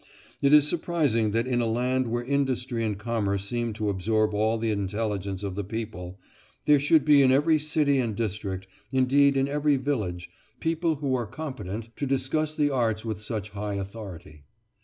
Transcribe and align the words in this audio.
It 0.41 0.51
is 0.51 0.67
surprising 0.67 1.29
that 1.29 1.45
in 1.45 1.61
a 1.61 1.67
land 1.67 2.07
where 2.07 2.23
industry 2.23 2.83
and 2.83 2.97
commerce 2.97 3.43
seem 3.45 3.71
to 3.73 3.87
absorb 3.89 4.33
all 4.33 4.57
the 4.57 4.71
intelligence 4.71 5.43
of 5.43 5.53
the 5.53 5.63
people, 5.63 6.19
there 6.65 6.79
should 6.79 7.05
be 7.05 7.21
in 7.21 7.31
every 7.31 7.59
city 7.59 7.99
and 7.99 8.15
district, 8.15 8.65
indeed 8.91 9.37
in 9.37 9.47
every 9.47 9.75
village, 9.77 10.31
people 10.59 10.95
who 10.95 11.13
are 11.13 11.27
competent 11.27 11.95
to 11.97 12.07
discuss 12.07 12.55
the 12.55 12.71
arts 12.71 13.05
with 13.05 13.21
such 13.21 13.51
high 13.51 13.75
authority. 13.75 14.43